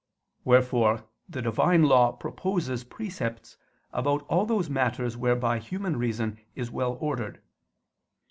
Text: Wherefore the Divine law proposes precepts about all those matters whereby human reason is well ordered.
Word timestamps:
Wherefore 0.43 1.05
the 1.29 1.43
Divine 1.43 1.83
law 1.83 2.11
proposes 2.11 2.83
precepts 2.83 3.55
about 3.93 4.23
all 4.27 4.47
those 4.47 4.67
matters 4.67 5.15
whereby 5.15 5.59
human 5.59 5.95
reason 5.95 6.39
is 6.55 6.71
well 6.71 6.97
ordered. 6.99 7.39